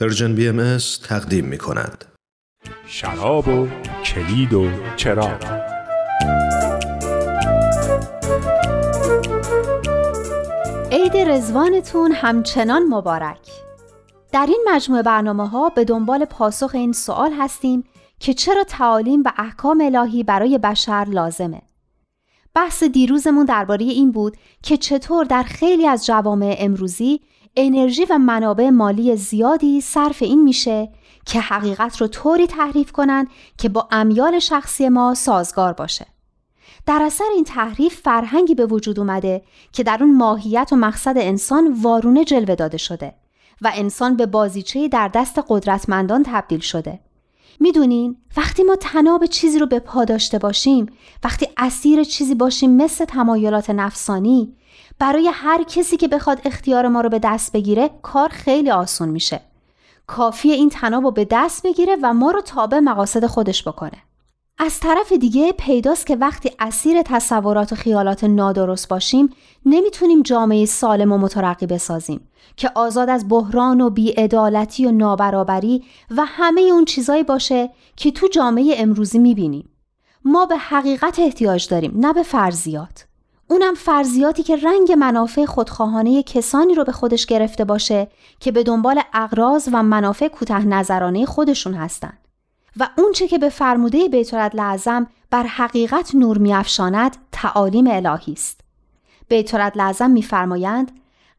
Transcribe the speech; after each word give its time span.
Persian 0.00 0.34
BMS 0.34 0.78
تقدیم 1.08 1.44
می 1.44 1.58
کند. 1.58 2.04
شراب 2.86 3.48
و 3.48 3.68
کلید 4.04 4.54
و 4.54 4.66
چراغ. 4.96 5.44
عید 10.92 11.16
رزوانتون 11.16 12.12
همچنان 12.12 12.82
مبارک. 12.82 13.50
در 14.32 14.46
این 14.48 14.64
مجموعه 14.72 15.02
برنامه 15.02 15.48
ها 15.48 15.68
به 15.68 15.84
دنبال 15.84 16.24
پاسخ 16.24 16.70
این 16.74 16.92
سوال 16.92 17.32
هستیم 17.32 17.84
که 18.20 18.34
چرا 18.34 18.64
تعالیم 18.64 19.22
و 19.24 19.32
احکام 19.36 19.80
الهی 19.80 20.22
برای 20.22 20.58
بشر 20.58 21.06
لازمه. 21.08 21.62
بحث 22.54 22.82
دیروزمون 22.82 23.44
درباره 23.44 23.84
این 23.84 24.12
بود 24.12 24.36
که 24.62 24.76
چطور 24.76 25.24
در 25.24 25.42
خیلی 25.42 25.86
از 25.86 26.06
جوامع 26.06 26.56
امروزی 26.58 27.20
انرژی 27.56 28.04
و 28.10 28.18
منابع 28.18 28.70
مالی 28.70 29.16
زیادی 29.16 29.80
صرف 29.80 30.22
این 30.22 30.42
میشه 30.42 30.88
که 31.26 31.40
حقیقت 31.40 32.00
رو 32.00 32.06
طوری 32.06 32.46
تحریف 32.46 32.92
کنن 32.92 33.28
که 33.58 33.68
با 33.68 33.88
امیال 33.90 34.38
شخصی 34.38 34.88
ما 34.88 35.14
سازگار 35.14 35.72
باشه. 35.72 36.06
در 36.86 37.02
اثر 37.02 37.24
این 37.34 37.44
تحریف 37.44 38.00
فرهنگی 38.00 38.54
به 38.54 38.66
وجود 38.66 38.98
اومده 38.98 39.42
که 39.72 39.82
در 39.82 39.98
اون 40.00 40.16
ماهیت 40.16 40.68
و 40.72 40.76
مقصد 40.76 41.14
انسان 41.18 41.76
وارونه 41.82 42.24
جلوه 42.24 42.54
داده 42.54 42.78
شده 42.78 43.14
و 43.62 43.72
انسان 43.74 44.16
به 44.16 44.26
بازیچه 44.26 44.88
در 44.88 45.08
دست 45.08 45.40
قدرتمندان 45.48 46.22
تبدیل 46.26 46.60
شده. 46.60 47.00
می‌دونین 47.60 48.16
وقتی 48.36 48.62
ما 48.62 48.76
تناب 48.76 49.26
چیزی 49.26 49.58
رو 49.58 49.66
به 49.66 49.78
پا 49.78 50.04
داشته 50.04 50.38
باشیم 50.38 50.86
وقتی 51.24 51.47
اسیر 51.58 52.04
چیزی 52.04 52.34
باشیم 52.34 52.76
مثل 52.76 53.04
تمایلات 53.04 53.70
نفسانی 53.70 54.54
برای 54.98 55.30
هر 55.32 55.62
کسی 55.62 55.96
که 55.96 56.08
بخواد 56.08 56.40
اختیار 56.44 56.88
ما 56.88 57.00
رو 57.00 57.08
به 57.08 57.18
دست 57.18 57.52
بگیره 57.52 57.90
کار 58.02 58.28
خیلی 58.28 58.70
آسون 58.70 59.08
میشه 59.08 59.40
کافی 60.06 60.50
این 60.50 60.68
تناب 60.68 61.04
رو 61.04 61.10
به 61.10 61.26
دست 61.30 61.62
بگیره 61.62 61.96
و 62.02 62.14
ما 62.14 62.30
رو 62.30 62.40
تابع 62.40 62.78
مقاصد 62.78 63.26
خودش 63.26 63.68
بکنه 63.68 64.02
از 64.58 64.80
طرف 64.80 65.12
دیگه 65.12 65.52
پیداست 65.52 66.06
که 66.06 66.16
وقتی 66.16 66.50
اسیر 66.58 67.02
تصورات 67.02 67.72
و 67.72 67.76
خیالات 67.76 68.24
نادرست 68.24 68.88
باشیم 68.88 69.30
نمی‌تونیم 69.66 70.22
جامعه 70.22 70.66
سالم 70.66 71.12
و 71.12 71.18
مترقی 71.18 71.66
بسازیم 71.66 72.20
که 72.56 72.70
آزاد 72.74 73.10
از 73.10 73.28
بحران 73.28 73.80
و 73.80 73.90
بیعدالتی 73.90 74.86
و 74.86 74.90
نابرابری 74.90 75.84
و 76.10 76.24
همه 76.26 76.60
اون 76.60 76.84
چیزایی 76.84 77.22
باشه 77.22 77.70
که 77.96 78.10
تو 78.10 78.28
جامعه 78.28 78.74
امروزی 78.78 79.18
می‌بینیم. 79.18 79.68
ما 80.24 80.46
به 80.46 80.56
حقیقت 80.56 81.18
احتیاج 81.18 81.68
داریم 81.68 81.92
نه 81.96 82.12
به 82.12 82.22
فرضیات. 82.22 83.04
اونم 83.48 83.74
فرضیاتی 83.74 84.42
که 84.42 84.56
رنگ 84.56 84.92
منافع 84.92 85.44
خودخواهانه 85.44 86.22
کسانی 86.22 86.74
رو 86.74 86.84
به 86.84 86.92
خودش 86.92 87.26
گرفته 87.26 87.64
باشه 87.64 88.08
که 88.40 88.52
به 88.52 88.62
دنبال 88.62 89.00
اغراض 89.12 89.68
و 89.72 89.82
منافع 89.82 90.28
کوتاه 90.28 90.64
نظرانه 90.64 91.26
خودشون 91.26 91.74
هستند. 91.74 92.18
و 92.76 92.88
اونچه 92.98 93.28
که 93.28 93.38
به 93.38 93.48
فرموده 93.48 94.08
بیت 94.08 94.34
لعظم 94.34 95.06
بر 95.30 95.42
حقیقت 95.42 96.14
نور 96.14 96.38
میافشاند 96.38 97.16
تعالیم 97.32 97.86
الهی 97.86 98.32
است. 98.32 98.60
بیت 99.28 99.54
لعظم 99.54 100.10
میفرمایند 100.10 100.92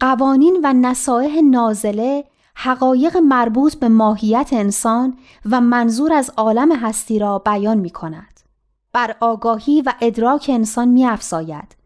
قوانین 0.00 0.60
و 0.64 0.72
نصایح 0.72 1.40
نازله 1.40 2.24
حقایق 2.54 3.16
مربوط 3.16 3.74
به 3.74 3.88
ماهیت 3.88 4.48
انسان 4.52 5.18
و 5.50 5.60
منظور 5.60 6.12
از 6.12 6.30
عالم 6.36 6.72
هستی 6.72 7.18
را 7.18 7.38
بیان 7.38 7.78
می 7.78 7.90
کند. 7.90 8.33
بر 8.94 9.16
آگاهی 9.20 9.82
و 9.82 9.92
ادراک 10.00 10.50
انسان 10.52 10.88
می 10.88 11.06
افزاید. 11.06 11.76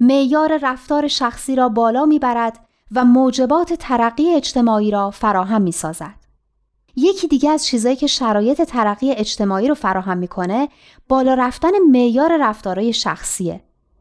معیار 0.00 0.58
رفتار 0.62 1.08
شخصی 1.08 1.56
را 1.56 1.68
بالا 1.68 2.04
می 2.04 2.18
برد 2.18 2.58
و 2.94 3.04
موجبات 3.04 3.72
ترقی 3.72 4.34
اجتماعی 4.34 4.90
را 4.90 5.10
فراهم 5.10 5.62
می 5.62 5.72
سازد. 5.72 6.14
یکی 6.96 7.28
دیگه 7.28 7.50
از 7.50 7.66
چیزایی 7.66 7.96
که 7.96 8.06
شرایط 8.06 8.62
ترقی 8.62 9.12
اجتماعی 9.12 9.68
رو 9.68 9.74
فراهم 9.74 10.18
می‌کنه 10.18 10.68
بالا 11.08 11.34
رفتن 11.34 11.70
معیار 11.90 12.36
رفتارهای 12.40 12.92
شخصیه 12.92 13.60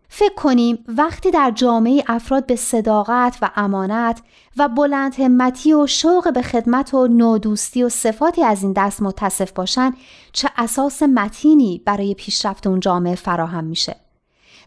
فکر 0.10 0.34
کنیم 0.36 0.84
وقتی 0.88 1.32
در 1.32 1.52
جامعه 1.52 2.04
افراد 2.08 2.46
به 2.46 2.56
صداقت 2.56 3.38
و 3.42 3.50
امانت 3.56 4.22
و 4.58 4.68
بلند 4.68 5.16
همتی 5.16 5.74
و 5.74 5.88
شوق 5.88 6.34
به 6.34 6.42
خدمت 6.42 6.94
و 6.94 7.08
نودوستی 7.08 7.84
و 7.84 7.90
صفاتی 7.90 8.44
از 8.44 8.64
این 8.64 8.74
دست 8.74 9.02
متصف 9.02 9.52
باشن 9.52 9.94
چه 10.34 10.50
اساس 10.58 11.04
متینی 11.04 11.82
برای 11.86 12.14
پیشرفت 12.14 12.68
اون 12.68 12.80
جامعه 12.80 13.16
فراهم 13.16 13.64
میشه؟ 13.64 13.96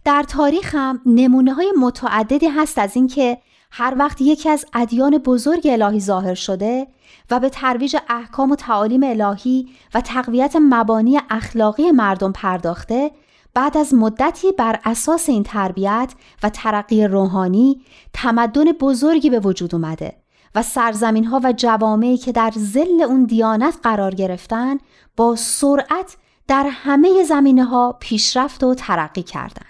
در 0.04 0.22
تاریخ 0.22 0.74
هم 0.74 1.00
نمونه 1.06 1.54
های 1.54 1.72
متعددی 1.80 2.48
هست 2.48 2.78
از 2.78 2.96
اینکه 2.96 3.38
هر 3.70 3.94
وقت 3.98 4.20
یکی 4.20 4.48
از 4.48 4.66
ادیان 4.74 5.18
بزرگ 5.18 5.68
الهی 5.70 6.00
ظاهر 6.00 6.34
شده 6.34 6.86
و 7.30 7.40
به 7.40 7.48
ترویج 7.48 7.96
احکام 8.08 8.50
و 8.50 8.56
تعالیم 8.56 9.02
الهی 9.02 9.68
و 9.94 10.00
تقویت 10.00 10.56
مبانی 10.60 11.20
اخلاقی 11.30 11.90
مردم 11.90 12.32
پرداخته 12.32 13.10
بعد 13.54 13.76
از 13.76 13.94
مدتی 13.94 14.52
بر 14.52 14.80
اساس 14.84 15.28
این 15.28 15.42
تربیت 15.42 16.12
و 16.42 16.50
ترقی 16.50 17.06
روحانی 17.06 17.80
تمدن 18.12 18.64
بزرگی 18.64 19.30
به 19.30 19.40
وجود 19.40 19.74
اومده 19.74 20.16
و 20.54 20.62
سرزمین 20.62 21.24
ها 21.24 21.40
و 21.44 21.52
جوامعی 21.52 22.16
که 22.16 22.32
در 22.32 22.52
زل 22.56 23.02
اون 23.02 23.24
دیانت 23.24 23.78
قرار 23.82 24.14
گرفتن 24.14 24.78
با 25.16 25.36
سرعت 25.36 26.16
در 26.48 26.66
همه 26.70 27.24
زمینه 27.24 27.64
ها 27.64 27.96
پیشرفت 28.00 28.64
و 28.64 28.74
ترقی 28.74 29.22
کردند. 29.22 29.66